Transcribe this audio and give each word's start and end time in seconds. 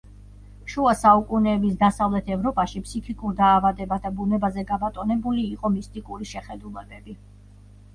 შუა 0.75 0.93
საუკუნეების 1.01 1.75
დასავლეთ 1.83 2.33
ევროპაში 2.37 2.83
ფსიქიკურ 2.87 3.37
დაავადებათა 3.45 4.15
ბუნებაზე 4.23 4.67
გაბატონებული 4.75 5.49
იყო 5.55 5.77
მისტიკური 5.79 6.35
შეხედულებები. 6.37 7.21